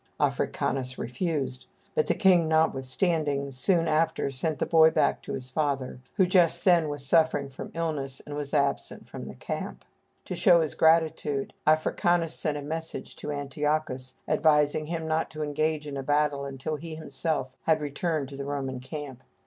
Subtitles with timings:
[0.19, 5.99] Africanus refused; but the king, notwithstanding, soon after sent the boy back to his father,
[6.15, 9.85] who just then was suffering from illness, and was absent from the camp.
[10.25, 15.85] To show his gratitude, Africanus sent a message to Antiochus, advising him not to engage
[15.85, 19.21] in a battle until he himself had returned to the Roman camp.